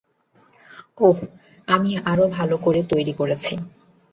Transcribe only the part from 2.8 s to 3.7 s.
তৈরি করেছি।